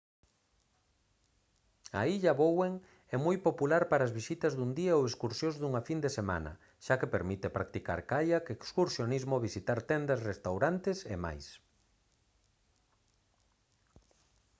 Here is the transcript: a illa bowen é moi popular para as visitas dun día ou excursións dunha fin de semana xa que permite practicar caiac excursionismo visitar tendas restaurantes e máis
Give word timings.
a 1.99 2.01
illa 2.15 2.33
bowen 2.39 2.73
é 3.15 3.17
moi 3.25 3.37
popular 3.47 3.83
para 3.91 4.03
as 4.07 4.15
visitas 4.19 4.53
dun 4.55 4.71
día 4.79 4.97
ou 4.99 5.03
excursións 5.05 5.55
dunha 5.57 5.81
fin 5.89 5.99
de 6.05 6.11
semana 6.17 6.51
xa 6.85 6.95
que 6.99 7.13
permite 7.15 7.55
practicar 7.57 7.99
caiac 8.11 8.45
excursionismo 8.55 9.43
visitar 9.47 9.79
tendas 9.91 10.23
restaurantes 10.31 10.97
e 11.13 11.15
máis 11.25 11.45